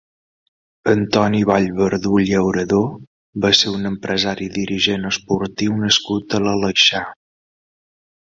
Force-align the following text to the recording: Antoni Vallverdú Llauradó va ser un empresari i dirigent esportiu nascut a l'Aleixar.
Antoni 0.91 1.41
Vallverdú 1.49 2.13
Llauradó 2.29 2.79
va 3.43 3.51
ser 3.59 3.73
un 3.79 3.85
empresari 3.89 4.47
i 4.49 4.53
dirigent 4.55 5.05
esportiu 5.11 5.77
nascut 5.83 6.37
a 6.39 6.41
l'Aleixar. 6.47 7.03